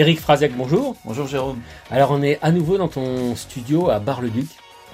[0.00, 0.96] Eric Frazek, bonjour.
[1.04, 1.58] Bonjour Jérôme.
[1.90, 4.46] Alors on est à nouveau dans ton studio à Bar-le-Duc.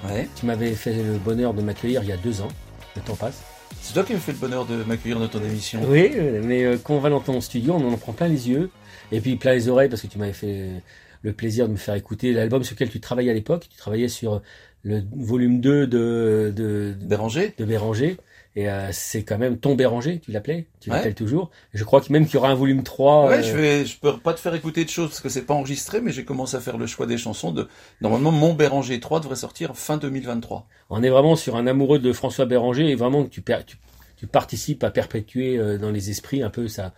[0.05, 0.27] Ouais.
[0.35, 2.49] Tu m'avais fait le bonheur de m'accueillir il y a deux ans.
[2.93, 3.41] Le temps passe.
[3.79, 5.79] C'est toi qui me fait le bonheur de m'accueillir dans ton émission.
[5.87, 6.11] Oui,
[6.43, 8.69] mais euh, quand on va dans ton studio, on en prend plein les yeux
[9.13, 10.83] et puis plein les oreilles parce que tu m'avais fait
[11.21, 13.67] le plaisir de me faire écouter l'album sur lequel tu travaillais à l'époque.
[13.69, 14.41] Tu travaillais sur
[14.83, 18.17] le volume 2 de, de, Béranger de Béranger.
[18.55, 20.95] Et euh, c'est quand même ton Béranger, tu l'appelais Tu Ouais.
[20.97, 23.27] l'appelles toujours Je crois que même qu'il y aura un volume 3.
[23.27, 25.43] Ouais, euh, je vais, je peux pas te faire écouter de choses parce que c'est
[25.45, 27.67] pas enregistré, mais j'ai commencé à faire le choix des chansons de,
[28.01, 30.65] normalement, mon Béranger 3 devrait sortir fin 2023.
[30.89, 33.77] On est vraiment sur un amoureux de François Béranger et vraiment que tu, per- tu,
[34.17, 36.91] tu participes à perpétuer euh, dans les esprits un peu sa,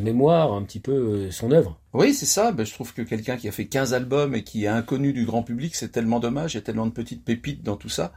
[0.00, 1.78] mémoire, un petit peu euh, son œuvre.
[1.92, 2.52] Oui, c'est ça.
[2.52, 5.26] Ben, je trouve que quelqu'un qui a fait 15 albums et qui est inconnu du
[5.26, 6.54] grand public, c'est tellement dommage.
[6.54, 8.12] Il y a tellement de petites pépites dans tout ça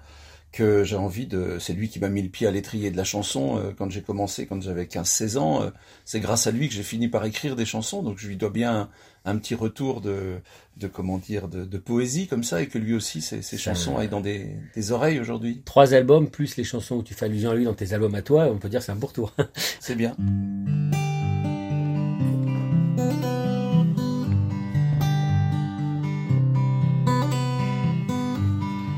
[0.51, 1.57] que j'ai envie de.
[1.59, 4.01] C'est lui qui m'a mis le pied à l'étrier de la chanson euh, quand j'ai
[4.01, 5.61] commencé, quand j'avais 15-16 ans.
[5.63, 5.69] euh,
[6.05, 8.01] c'est grâce à lui que j'ai fini par écrire des chansons.
[8.01, 8.89] Donc je lui dois bien un,
[9.25, 10.39] un petit retour de,
[10.77, 14.09] de comment dire, de, de poésie comme ça, et que lui aussi, ses, chansons aillent
[14.09, 15.61] dans des, des oreilles aujourd'hui.
[15.65, 18.21] Trois albums plus les chansons où tu fais allusion à lui dans tes albums à
[18.21, 19.33] toi, on peut dire que c'est un beau retour.
[19.79, 20.15] C'est bien.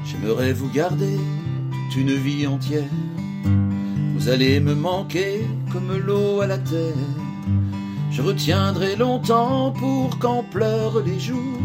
[0.06, 1.18] J'aimerais vous garder
[1.96, 2.84] une vie entière.
[4.16, 6.94] Vous allez me manquer comme l'eau à la terre.
[8.12, 11.60] Je retiendrai longtemps pour qu'en pleurent les jours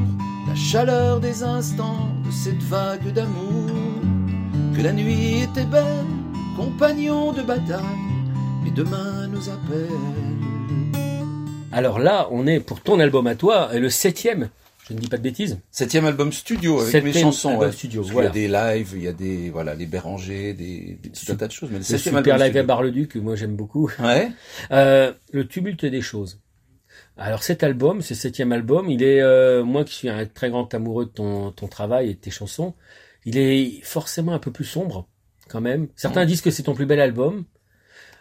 [0.46, 3.70] la chaleur des instants de cette vague d'amour.
[4.76, 6.06] Que la nuit était belle,
[6.56, 7.82] compagnon de bataille,
[8.62, 9.88] mais demain nous appelle.
[11.72, 14.48] Alors là, on est pour ton album à toi, le septième,
[14.88, 15.58] je ne dis pas de bêtises.
[15.70, 17.48] Septième album studio avec mes Septième chansons.
[17.50, 17.72] album ouais.
[17.72, 18.28] studio, voilà.
[18.28, 21.36] y a des lives, il y a des voilà les Bérangers, des, des tout un
[21.36, 21.70] tas de choses.
[21.70, 22.62] Mais le Le septième super album live à.
[22.62, 23.90] Bar-le-Duc, que moi j'aime beaucoup.
[23.98, 24.30] Ouais.
[24.70, 26.40] Euh, le tumulte des choses.
[27.16, 30.72] Alors cet album, ce septième album, il est, euh, moi qui suis un très grand
[30.74, 32.74] amoureux de ton, ton travail et de tes chansons,
[33.24, 35.08] il est forcément un peu plus sombre
[35.48, 35.88] quand même.
[35.96, 37.44] Certains disent que c'est ton plus bel album.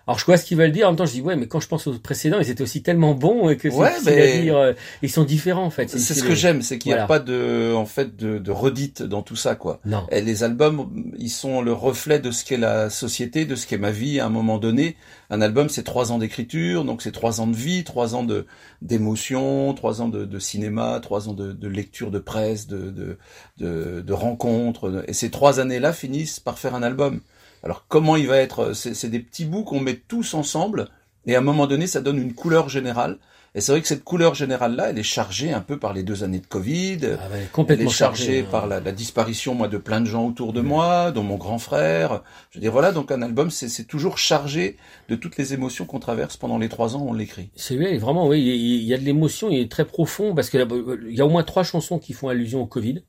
[0.05, 1.61] Alors je vois ce qu'ils veulent dire, en même temps je dis ouais mais quand
[1.61, 4.41] je pense aux précédents ils étaient aussi tellement bons et que c'est Ouais, mais- à
[4.41, 5.89] dire, euh, ils sont différents en fait.
[5.89, 9.01] C'est ce que j'aime, c'est qu'il n'y a pas de en fait de, de redite
[9.01, 9.79] dans tout ça quoi.
[9.85, 10.05] Non.
[10.11, 13.77] Et les albums, ils sont le reflet de ce qu'est la société, de ce qu'est
[13.77, 14.97] ma vie à un moment donné.
[15.29, 18.45] Un album, c'est trois ans d'écriture, donc c'est trois ans de vie, trois ans de
[18.81, 23.17] d'émotion, trois ans de, de cinéma, trois ans de, de lecture de presse, de, de,
[23.57, 25.03] de, de rencontres.
[25.07, 27.21] Et ces trois années-là finissent par faire un album.
[27.63, 30.89] Alors comment il va être C'est c'est des petits bouts qu'on met tous ensemble,
[31.25, 33.17] et à un moment donné, ça donne une couleur générale.
[33.55, 36.23] Et c'est vrai que cette couleur générale-là, elle est chargée un peu par les deux
[36.23, 36.97] années de Covid.
[37.03, 38.47] Ah ouais, Elle complètement est chargée chargé, hein.
[38.49, 41.59] par la, la disparition, moi, de plein de gens autour de moi, dont mon grand
[41.59, 42.23] frère.
[42.49, 44.75] Je veux dire, voilà, donc un album, c'est c'est toujours chargé
[45.07, 47.51] de toutes les émotions qu'on traverse pendant les trois ans où on l'écrit.
[47.55, 50.49] Celui-là est vraiment, oui, il il y a de l'émotion, il est très profond parce
[50.49, 50.65] que là,
[51.07, 53.03] il y a au moins trois chansons qui font allusion au Covid.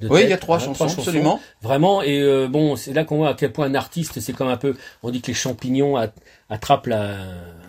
[0.00, 1.40] De Oui, il y a trois hein, chansons, absolument.
[1.62, 4.48] Vraiment, et euh, bon, c'est là qu'on voit à quel point un artiste, c'est comme
[4.48, 4.74] un peu,
[5.04, 6.12] on dit que les champignons at-
[6.50, 7.16] attrapent la,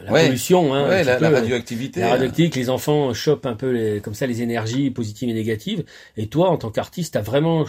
[0.03, 0.25] la Ouais.
[0.25, 1.99] pollution, hein, ouais, la, peu, la euh, radioactivité.
[1.99, 2.09] la hein.
[2.11, 5.83] radioactivité, que les enfants chopent un peu les, comme ça les énergies positives et négatives.
[6.17, 7.63] Et toi, en tant qu'artiste, t'as vraiment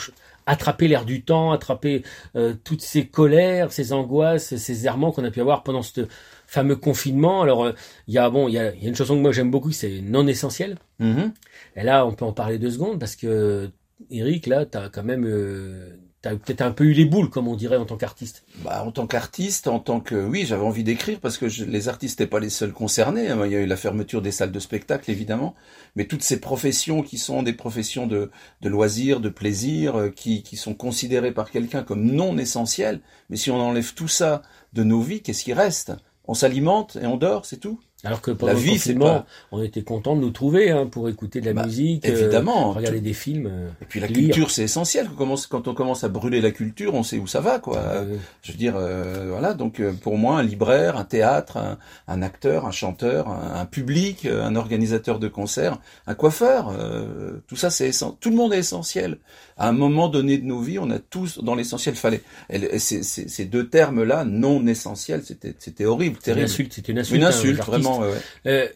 [0.46, 2.02] attrapé l'air du temps, attrapé
[2.36, 6.06] euh, toutes ces colères, ces angoisses, ces errements qu'on a pu avoir pendant ce
[6.46, 7.42] fameux confinement.
[7.42, 7.72] Alors, euh,
[8.08, 10.00] il y a bon, il y y a une chanson que moi j'aime beaucoup, c'est
[10.02, 10.76] non essentiel.
[11.00, 11.32] Mhm.
[11.76, 13.70] Et là, on peut en parler deux secondes parce que
[14.10, 17.76] Eric, là, t'as quand même, euh, peut-être un peu eu les boules, comme on dirait
[17.76, 18.46] en tant qu'artiste.
[18.64, 22.18] Bah, en tant qu'artiste, en tant que oui, j'avais envie d'écrire parce que les artistes
[22.18, 23.28] n'étaient pas les seuls concernés.
[23.28, 23.44] hein.
[23.44, 25.54] Il y a eu la fermeture des salles de spectacle, évidemment,
[25.94, 28.30] mais toutes ces professions qui sont des professions de,
[28.62, 33.02] de loisirs, de plaisir, euh, qui, qui sont considérées par quelqu'un comme non essentielles.
[33.28, 34.42] Mais si on enlève tout ça
[34.72, 35.92] de nos vies, qu'est-ce qui reste?
[36.24, 37.78] On s'alimente et on dort, c'est tout?
[38.04, 40.86] Alors que pendant La le vie, confinement, pas- on était content de nous trouver hein,
[40.86, 42.72] pour écouter de la Bah, musique, euh, Évidemment.
[42.72, 43.46] regarder des films.
[43.50, 44.26] euh, Et puis la lire.
[44.26, 45.08] culture, c'est essentiel.
[45.16, 47.78] Quand on commence- à brûler la culture, on sait où ça va, quoi.
[47.78, 49.54] euh, Je veux dire, euh, voilà.
[49.54, 54.26] Donc, pour moi, un libraire, un théâtre, un, un acteur, un chanteur, un, un public,
[54.26, 58.58] un organisateur de concerts, un coiffeur, euh, tout ça, c'est essen- tout le monde est
[58.58, 59.18] essentiel.
[59.56, 62.20] À un moment donné de nos vies, on a tous, dans l'essentiel, fallait.
[62.50, 66.52] Et ces, ces, ces deux termes-là, non essentiels, c'était, c'était horrible, C'était une terrible.
[66.52, 67.16] insulte, c'était une insulte.
[67.18, 68.00] Une hein, insulte, vraiment.
[68.00, 68.10] ouais.
[68.46, 68.68] Euh,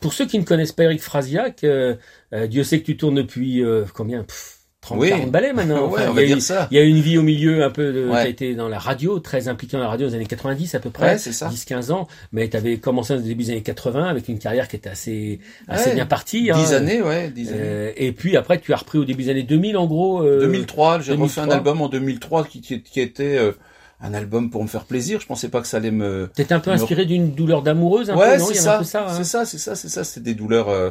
[0.00, 1.94] pour ceux qui ne connaissent pas Eric Frasiac, euh,
[2.32, 4.24] euh, Dieu sait que tu tournes depuis euh, combien?
[4.24, 4.55] Pff,
[4.86, 5.08] 30, Oui.
[5.10, 5.86] 40 balais maintenant.
[5.90, 6.68] ouais, Enfin, on il y va a dire eu- ça.
[6.70, 8.22] Il y a une vie au milieu un peu de, Ouais.
[8.24, 10.80] t'as été dans la radio, très impliqué dans la radio dans les années 90 à
[10.80, 11.06] peu près.
[11.12, 11.48] Ouais, c'est ça.
[11.48, 14.76] 10-15 ans, mais tu avais commencé au début des années 80 avec une carrière qui
[14.76, 16.50] était assez, assez bien partie.
[16.50, 16.56] hein.
[16.56, 17.58] Dix années, ouais, dix années.
[17.62, 20.22] Euh, et puis après, tu as repris au début des années 2000 en gros.
[20.22, 21.54] euh, 2003, j'ai refait un 2003.
[21.54, 23.52] album en 2003 qui, qui, qui était euh,
[24.00, 25.20] un album pour me faire plaisir.
[25.20, 26.30] Je pensais pas que ça allait me.
[26.34, 29.06] T'étais un peu Me- inspiré d'une douleur d'amoureuse, un ouais, c'est ça, ça.
[29.08, 29.14] hein.
[29.16, 30.04] c'est ça, c'est ça, c'est ça.
[30.04, 30.90] C'était des douleurs, euh,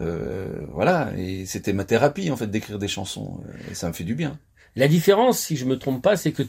[0.00, 3.40] euh, voilà, et c'était ma thérapie en fait d'écrire des chansons.
[3.70, 4.38] Et ça me fait du bien.
[4.76, 6.42] La différence, si je me trompe pas, c'est que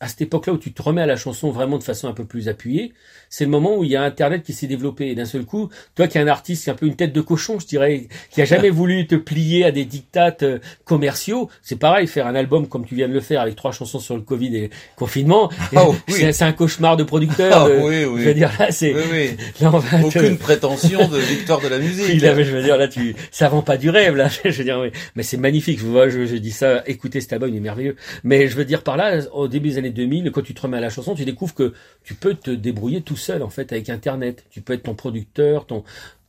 [0.00, 2.24] à cette époque-là où tu te remets à la chanson vraiment de façon un peu
[2.24, 2.92] plus appuyée,
[3.30, 5.08] c'est le moment où il y a Internet qui s'est développé.
[5.08, 7.12] Et d'un seul coup, toi qui es un artiste, qui est un peu une tête
[7.12, 11.50] de cochon, je dirais, qui a jamais voulu te plier à des dictates euh, commerciaux,
[11.62, 14.14] c'est pareil, faire un album comme tu viens de le faire avec trois chansons sur
[14.14, 15.76] le Covid et le confinement, et
[16.08, 16.32] oui.
[16.32, 17.50] c'est un cauchemar de producteur.
[17.52, 18.24] Ah euh, oui, Je oui.
[18.24, 19.36] veux dire, là, c'est, Oui, oui.
[19.58, 22.06] te- Aucune prétention de victoire de la musique.
[22.08, 24.28] oui, là, mais je veux dire, là, tu, ça vend pas du rêve, là.
[24.44, 24.90] Je veux dire, oui.
[25.16, 25.80] Mais c'est magnifique.
[25.80, 27.96] Je vois, je, je dis ça, écoutez cet album, il est merveilleux.
[28.22, 30.78] Mais je veux dire par là, au début des années 2000, quand tu te remets
[30.78, 31.74] à la chanson, tu découvres que
[32.04, 34.46] tu peux te débrouiller tout seul, en fait, avec Internet.
[34.50, 35.84] Tu peux être ton producteur, ton,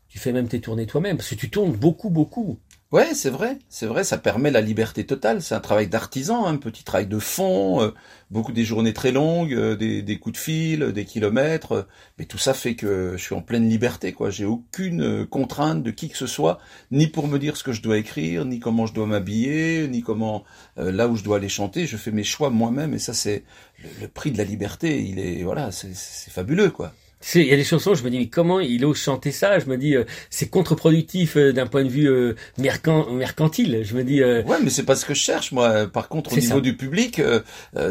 [0.08, 2.60] tu fais même tes tournées toi-même, parce que tu tournes beaucoup, beaucoup.
[2.92, 5.44] Ouais, c'est vrai, c'est vrai, ça permet la liberté totale.
[5.44, 7.92] C'est un travail d'artisan, un petit travail de fond, euh,
[8.32, 11.88] beaucoup des journées très longues, euh, des, coups de fil, euh, des kilomètres,
[12.18, 14.32] mais tout ça fait que je suis en pleine liberté, quoi.
[14.32, 16.58] J'ai aucune contrainte de qui que ce soit,
[16.90, 20.02] ni pour me dire ce que je dois écrire, ni comment je dois m'habiller, ni
[20.02, 20.44] comment
[20.78, 21.86] là où je dois aller chanter.
[21.86, 23.44] Je fais mes choix moi-même, et ça c'est
[23.84, 25.04] le, le prix de la liberté.
[25.04, 25.94] Il est voilà, c'est
[26.32, 26.92] fabuleux, quoi.
[27.36, 29.60] Il y a des chansons, je me dis, mais comment il ose chanter ça?
[29.60, 33.82] Je me dis, euh, c'est contre-productif euh, d'un point de vue euh, mercan- mercantile.
[33.84, 35.86] Je me dis, euh, Ouais, mais c'est pas ce que je cherche, moi.
[35.88, 36.62] Par contre, au niveau ça.
[36.62, 37.22] du public,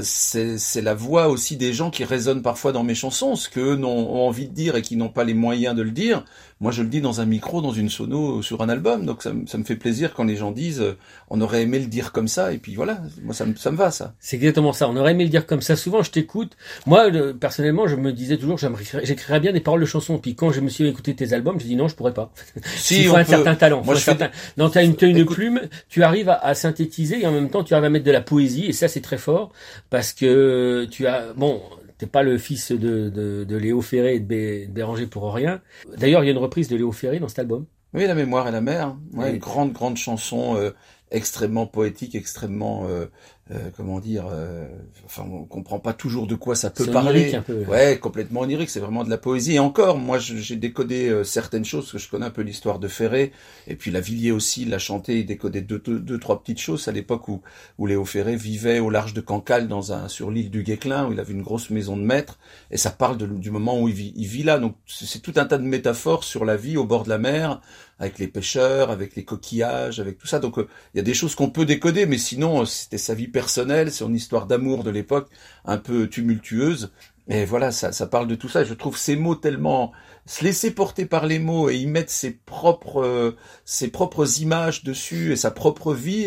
[0.03, 3.89] c'est la voix aussi des gens qui résonnent parfois dans mes chansons, ce qu'eux n'ont-
[4.11, 6.25] ont envie de dire et qui n'ont pas les moyens de le dire.
[6.61, 9.07] Moi, je le dis dans un micro, dans une sono, sur un album.
[9.07, 10.97] Donc, ça, me- ça me fait plaisir quand les gens disent, euh,
[11.31, 12.53] on aurait aimé le dire comme ça.
[12.53, 14.15] Et puis voilà, moi, ça me, ça me va, ça.
[14.19, 14.89] C'est exactement ça.
[14.89, 15.77] On aurait aimé le dire comme ça.
[15.77, 16.57] Souvent, je t'écoute.
[16.87, 18.59] Moi, le- personnellement, je me disais toujours,
[19.05, 20.19] j'écrirais bien des paroles de chansons.
[20.19, 22.33] Puis quand je me suis écouté tes albums, j'ai dit non, je pourrais pas.
[22.77, 23.83] Si, Il faut on un peut- certain talent.
[23.85, 24.31] Moi, je fais certain...
[24.57, 27.63] Non, t'as une, une Écoute- plume, tu arrives à, à synthétiser et en même temps,
[27.63, 28.67] tu arrives à mettre de la poésie.
[28.67, 29.53] Et ça, c'est très fort
[29.91, 31.61] parce que tu as, bon,
[31.99, 35.33] t'es pas le fils de, de, de Léo Ferré et de, Bé- de Béranger pour
[35.35, 35.61] rien.
[35.99, 37.67] D'ailleurs, il y a une reprise de Léo Ferré dans cet album.
[37.95, 38.97] Oui, la mémoire et la mer.
[39.15, 39.31] Ouais, Oui.
[39.33, 40.71] une grande, grande chanson euh,
[41.11, 43.07] extrêmement poétique, extrêmement, euh,
[43.51, 44.67] euh, comment dire, euh,
[45.05, 47.35] enfin, on comprend pas toujours de quoi ça peut parler.
[47.35, 47.65] un peu.
[47.65, 49.55] Ouais, complètement onirique, c'est vraiment de la poésie.
[49.55, 52.79] Et encore, moi, j'ai décodé euh, certaines choses, parce que je connais un peu l'histoire
[52.79, 53.33] de Ferré,
[53.67, 56.89] et puis la Villiers aussi l'a chanté, il décodait deux, deux, deux, trois petites choses
[56.89, 57.41] à l'époque où,
[57.79, 61.13] où Léo Ferré vivait au large de Cancale, dans un, sur l'île du Guesclin, où
[61.13, 62.39] il avait une grosse maison de maître,
[62.71, 64.59] et ça parle de- du moment où il vit, il vit là.
[64.59, 67.19] Donc, c'est c'est tout un tas de métaphores sur la vie au bord de la
[67.19, 67.61] mer,
[67.99, 70.39] avec les pêcheurs, avec les coquillages, avec tout ça.
[70.39, 73.15] Donc, euh, il y a des choses qu'on peut décoder, mais sinon, euh, c'était sa
[73.15, 75.29] vie personnelle, son histoire d'amour de l'époque,
[75.65, 76.91] un peu tumultueuse.
[77.29, 78.65] Et voilà, ça, ça parle de tout ça.
[78.65, 79.93] Je trouve ces mots tellement
[80.27, 85.31] se laisser porter par les mots et y mettre ses propres ses propres images dessus
[85.31, 86.27] et sa propre vie.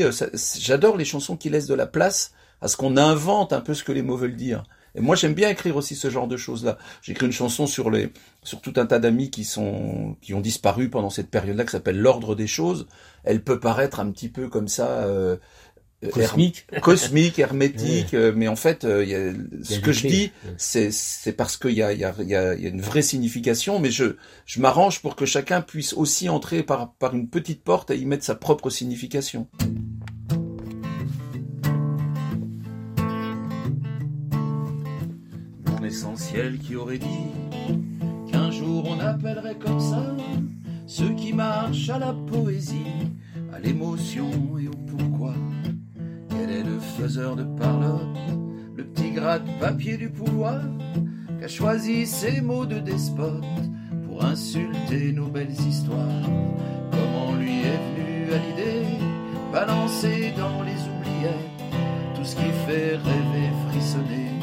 [0.58, 2.32] J'adore les chansons qui laissent de la place
[2.62, 4.64] à ce qu'on invente un peu ce que les mots veulent dire.
[4.96, 6.78] Et moi, j'aime bien écrire aussi ce genre de choses-là.
[7.02, 8.12] J'ai écrit une chanson sur les
[8.44, 12.00] sur tout un tas d'amis qui sont qui ont disparu pendant cette période-là, qui s'appelle
[12.00, 12.88] l'ordre des choses.
[13.24, 14.88] Elle peut paraître un petit peu comme ça.
[15.04, 15.38] Euh,
[16.10, 16.66] Cosmique.
[16.72, 19.82] her- cosmique, hermétique, euh, mais en fait, euh, il y a, Il y ce a
[19.82, 20.10] que je clés.
[20.10, 22.82] dis, c'est c'est parce qu'il y a, il y, a, il y, y a une
[22.82, 24.16] vraie signification, mais je,
[24.48, 28.06] je m'arrange pour que chacun puisse aussi entrer par, par une petite porte et y
[28.06, 29.48] mettre sa propre signification.
[35.66, 37.08] Mon essentiel qui aurait dit
[38.32, 40.16] qu'un jour on appellerait comme ça
[40.88, 42.84] ceux qui marchent à la poésie,
[43.54, 44.30] à l'émotion
[44.60, 45.34] et au pourquoi.
[46.98, 48.18] Faiseur de parlotte,
[48.76, 50.62] le petit gratte-papier du pouvoir,
[51.40, 53.44] qu'a choisi ces mots de despote
[54.06, 56.30] pour insulter nos belles histoires.
[56.92, 58.86] Comment lui est venu à l'idée,
[59.52, 61.52] balancer dans les oubliettes
[62.16, 64.41] tout ce qui fait rêver, frissonner,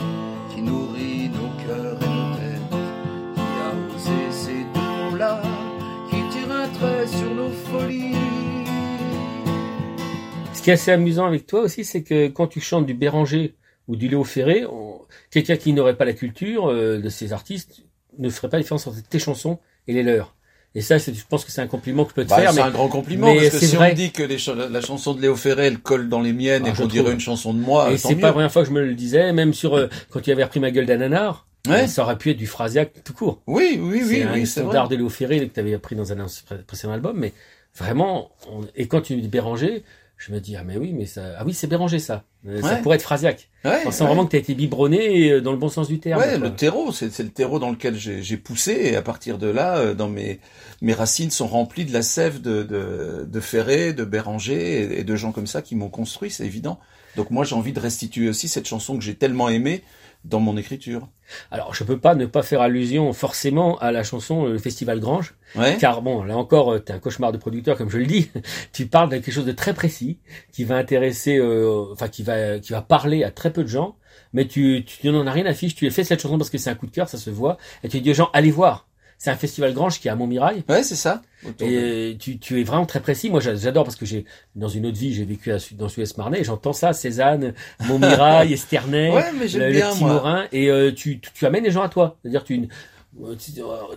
[10.68, 13.54] qui est assez amusant avec toi aussi, c'est que quand tu chantes du Béranger
[13.86, 17.84] ou du Léo Ferré, on- quelqu'un qui n'aurait pas la culture euh, de ces artistes
[18.18, 20.34] ne ferait pas la différence entre tes chansons et les leurs.
[20.74, 22.52] Et ça, je pense que c'est un compliment que je peux te bah, faire.
[22.52, 24.36] C'est un grand compliment parce que si on me dit que les
[24.70, 27.20] la chanson de Léo Ferré elle colle dans les miennes ah, et qu'on dirait une
[27.20, 29.54] chanson de moi, et c'est pas la première fois que je me le disais, même
[29.54, 31.46] sur euh, quand tu avais repris ma gueule d'ananar.
[31.66, 31.86] Ouais.
[31.86, 33.40] Ça aurait pu être du phrasiaque tout court.
[33.46, 34.22] Oui, oui, oui.
[34.22, 36.26] C'est un standard de Léo Ferré que tu avais appris dans un
[36.66, 37.32] précédent album, mais
[37.74, 38.30] vraiment,
[38.76, 39.82] et quand tu dis Béranger,
[40.18, 42.24] je me dis ah mais oui mais ça ah oui c'est Béranger ça.
[42.46, 45.40] Euh, ça pourrait être Phrasiac ouais, on sent vraiment que tu as été biberonné euh,
[45.40, 48.36] dans le bon sens du terme ouais le terreau c'est le terreau dans lequel j'ai
[48.36, 50.40] poussé et à partir de là euh, dans mes
[50.82, 55.16] mes racines sont remplies de la sève de de, de Ferré de Béranger et, de
[55.16, 56.78] gens comme ça qui m'ont construit c'est évident.
[57.16, 59.82] Donc moi j'ai envie de restituer aussi cette chanson que j'ai tellement aimée
[60.28, 61.08] dans mon écriture.
[61.50, 65.34] Alors, je peux pas ne pas faire allusion forcément à la chanson Le Festival Grange,
[65.78, 68.30] car bon, là encore, euh, tu es un cauchemar de producteur, comme je le dis.
[68.72, 70.18] tu parles de quelque chose de très précis,
[70.52, 73.96] qui va intéresser, euh, enfin, qui va, qui va parler à très peu de gens,
[74.32, 75.74] mais tu, tu n'en as rien à fiche.
[75.74, 77.58] Tu as fait cette chanson parce que c'est un coup de cœur, ça se voit,
[77.82, 78.87] et tu dis aux gens, allez voir.
[79.18, 80.62] C'est un festival Grange qui est à Montmirail.
[80.68, 81.22] Ouais, c'est ça.
[81.60, 83.30] Et tu, tu es vraiment très précis.
[83.30, 86.44] Moi, j'adore parce que j'ai dans une autre vie, j'ai vécu dans Suez Marnais.
[86.44, 87.54] J'entends ça, Cézanne,
[87.86, 91.82] Montmirail, Esternay, ouais, mais le, bien, petit Morin, et euh, tu, tu amènes les gens
[91.82, 92.16] à toi.
[92.22, 92.68] C'est-à-dire tu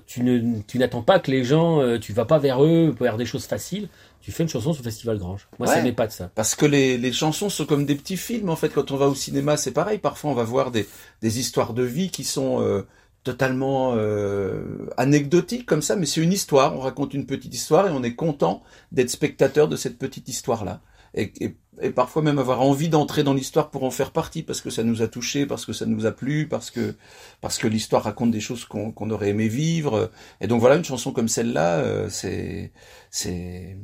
[0.08, 3.06] tu, ne tu n'attends pas que les gens, euh, tu vas pas vers eux pour
[3.06, 3.88] faire des choses faciles.
[4.22, 5.48] Tu fais une chanson sur le Festival Grange.
[5.58, 6.30] Moi, ça m'est pas de ça.
[6.36, 8.50] Parce que les, les chansons sont comme des petits films.
[8.50, 9.98] En fait, quand on va au cinéma, c'est pareil.
[9.98, 10.88] Parfois, on va voir des,
[11.22, 12.86] des histoires de vie qui sont euh,
[13.24, 16.75] totalement euh, anecdotique comme ça, mais c'est une histoire.
[16.75, 20.82] On raconte une petite histoire et on est content d'être spectateur de cette petite histoire-là.
[21.13, 24.70] Et, et, parfois même avoir envie d'entrer dans l'histoire pour en faire partie parce que
[24.70, 26.96] ça nous a touché, parce que ça nous a plu, parce que
[27.42, 30.12] parce que l'histoire raconte des choses qu'on aurait aimé vivre.
[30.40, 32.72] Et donc voilà, une chanson comme celle-là, euh, c'est
[33.10, 33.78] c'est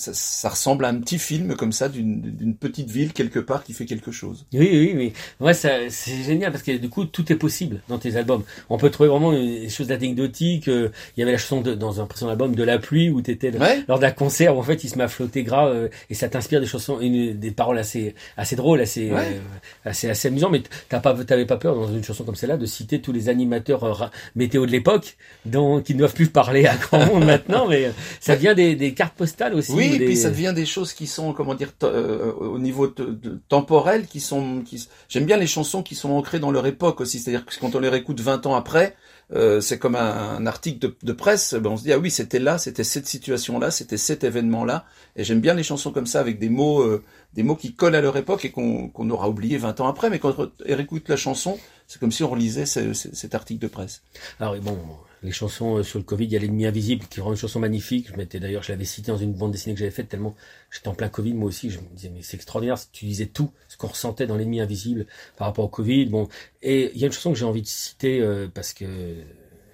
[0.00, 3.74] ça, ça, ressemble à un petit film comme ça d'une petite ville quelque part qui
[3.74, 4.46] fait quelque chose.
[4.54, 5.12] Oui, oui, oui.
[5.40, 5.90] Ouais, c'est
[6.24, 8.42] génial parce que du coup tout est possible dans tes albums.
[8.70, 10.68] On peut trouver vraiment des choses anecdotiques.
[10.68, 13.20] Euh, il y avait la chanson de, dans un précédent album de la pluie où
[13.20, 15.88] t'étais étais lors d'un concert où en fait il se met à flotter gras euh,
[16.08, 19.38] et ça t'inspire des chansons, une, des paroles assez assez drôles, assez euh,
[19.84, 20.48] assez assez amusant.
[20.48, 23.28] Mais t'as pas t'avais pas peur dans une chanson comme celle-là de citer tous les
[23.28, 27.90] animateurs météo de l'époque, dont qui ne doivent plus parler à grand monde maintenant, mais
[28.20, 29.72] ça vient des, des cartes postales aussi.
[29.72, 33.40] Oui, et puis ça devient des choses qui sont, comment dire, euh, au niveau de,
[33.48, 37.18] temporel, qui sont, qui, j'aime bien les chansons qui sont ancrées dans leur époque aussi.
[37.18, 38.96] C'est-à-dire que quand on les réécoute 20 ans après,
[39.32, 41.54] euh, c'est comme un, article de, presse.
[41.54, 44.84] Ben on se dit ah oui, c'était là, c'était cette situation-là, c'était cet événement-là.
[45.16, 47.02] Et j'aime bien les chansons comme ça avec des mots, euh,
[47.34, 50.10] des mots qui collent à leur époque et qu'on aura oublié 20 ans après.
[50.10, 54.02] Mais quand on réécoute la chanson, c'est comme si on relisait cet article de presse.
[54.40, 54.78] Alors bon
[55.22, 57.60] les chansons euh, sur le Covid, il y a l'ennemi invisible qui rend une chanson
[57.60, 58.08] magnifique.
[58.10, 60.34] Je m'étais d'ailleurs, je l'avais cité dans une bande dessinée que j'avais faite tellement
[60.70, 61.70] j'étais en plein Covid moi aussi.
[61.70, 62.78] Je me disais mais c'est extraordinaire.
[62.92, 66.06] Tu disais tout ce qu'on ressentait dans l'ennemi invisible par rapport au Covid.
[66.06, 66.28] Bon,
[66.62, 68.86] et il y a une chanson que j'ai envie de citer euh, parce que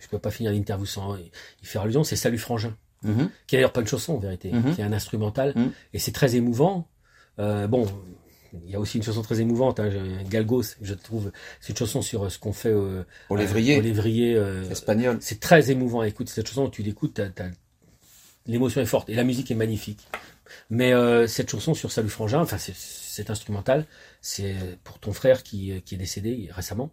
[0.00, 1.30] je peux pas finir l'interview sans y
[1.62, 2.02] faire allusion.
[2.02, 3.28] C'est Salut Frangin, mm-hmm.
[3.46, 4.74] qui est d'ailleurs pas une chanson en vérité, mm-hmm.
[4.74, 5.70] qui est un instrumental mm-hmm.
[5.94, 6.88] et c'est très émouvant.
[7.38, 7.86] Euh, bon,
[8.64, 9.90] il y a aussi une chanson très émouvante, hein,
[10.28, 11.32] Galgos, je trouve.
[11.60, 15.18] C'est une chanson sur euh, ce qu'on fait au, au lévrier, au lévrier euh, espagnol.
[15.20, 16.68] C'est très émouvant à écouter cette chanson.
[16.68, 17.20] Tu l'écoutes,
[18.46, 20.06] l'émotion est forte et la musique est magnifique.
[20.70, 23.86] Mais euh, cette chanson sur Salut Frangin, enfin c'est instrumental,
[24.20, 26.90] c'est pour ton frère qui, qui est décédé récemment.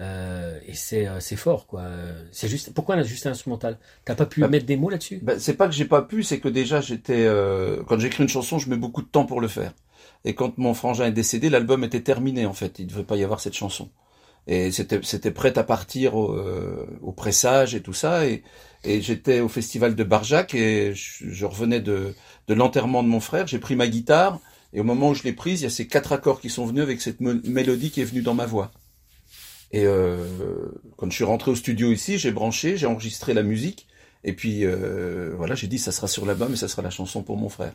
[0.00, 1.88] Euh, et c'est c'est fort quoi.
[2.32, 5.20] C'est juste pourquoi juste instrumental T'as pas pu bah, mettre des mots là-dessus?
[5.22, 7.26] bah, C'est pas que j'ai pas pu, c'est que déjà j'étais
[7.86, 9.72] quand j'écris une chanson, je mets beaucoup de temps pour le faire.
[10.24, 12.78] Et quand mon frangin est décédé, l'album était terminé en fait.
[12.78, 13.90] Il ne devait pas y avoir cette chanson.
[14.46, 18.26] Et c'était c'était prêt à partir au, euh, au, pressage et tout ça.
[18.26, 18.42] Et,
[18.84, 22.14] et j'étais au festival de Barjac et je, revenais de,
[22.48, 23.46] de l'enterrement de mon frère.
[23.46, 24.40] J'ai pris ma guitare
[24.74, 26.66] et au moment où je l'ai prise, il y a ces quatre accords qui sont
[26.66, 28.70] venus avec cette mélodie qui est venue dans ma voix.
[29.72, 30.16] Et euh,
[30.96, 33.88] quand je suis rentré au studio ici, j'ai branché, j'ai enregistré la musique.
[34.24, 37.22] Et puis euh, voilà, j'ai dit ça sera sur l'album et ça sera la chanson
[37.22, 37.74] pour mon frère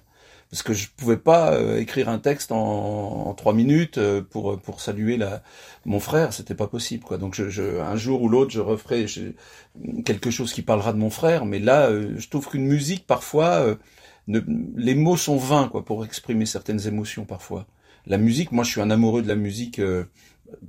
[0.50, 4.82] parce que je pouvais pas euh, écrire un texte en, trois minutes euh, pour pour
[4.82, 5.44] saluer la
[5.86, 7.18] mon frère, c'était pas possible quoi.
[7.18, 9.06] Donc je, un jour ou l'autre, je referai
[10.06, 13.78] quelque chose qui parlera de mon frère, mais là, euh, je trouve qu'une musique parfois,
[14.28, 14.40] ne,
[14.76, 17.68] les mots sont vains quoi pour exprimer certaines émotions parfois.
[18.08, 19.80] La musique, moi, je suis un amoureux de la musique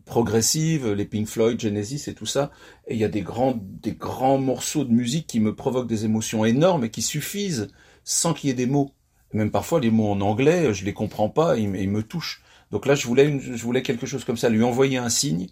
[0.04, 2.50] progressive, les Pink Floyd, Genesis et tout ça.
[2.86, 6.04] Et il y a des grands, des grands morceaux de musique qui me provoquent des
[6.04, 7.68] émotions énormes et qui suffisent
[8.04, 8.92] sans qu'il y ait des mots.
[9.32, 12.42] Même parfois, les mots en anglais, je les comprends pas, ils, me touchent.
[12.70, 15.48] Donc là, je voulais, je voulais quelque chose comme ça, lui envoyer un signe,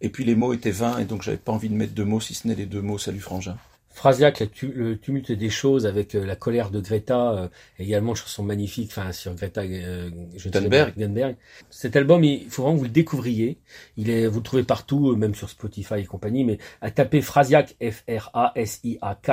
[0.00, 2.20] et puis les mots étaient vains, et donc j'avais pas envie de mettre deux mots,
[2.20, 3.56] si ce n'est les deux mots Salut Frangin.
[3.92, 8.14] Phrasiac, le, tu- le tumulte des choses avec euh, la colère de Greta, euh, également
[8.14, 10.48] chanson magnifique, enfin sur Greta euh, je
[10.96, 11.36] Thunberg.
[11.70, 13.58] Cet album, il faut vraiment que vous le découvriez.
[13.98, 16.44] Il est, vous le trouvez partout, euh, même sur Spotify et compagnie.
[16.44, 19.30] Mais à taper Phrasiac, F-R-A-S-I-A-K,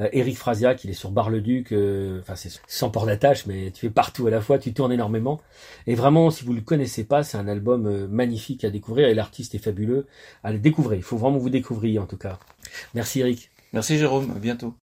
[0.00, 1.72] euh, Eric Phrasiac, il est sur Bar-le-Duc.
[1.72, 4.92] euh, Enfin, c'est sans port d'attache, mais tu es partout à la fois, tu tournes
[4.92, 5.40] énormément.
[5.86, 9.54] Et vraiment, si vous le connaissez pas, c'est un album magnifique à découvrir et l'artiste
[9.54, 10.06] est fabuleux.
[10.42, 10.98] À le découvrir.
[10.98, 12.38] Il faut vraiment que vous découvriez en tout cas.
[12.94, 13.50] Merci Eric.
[13.72, 14.74] Merci Jérôme, bientôt.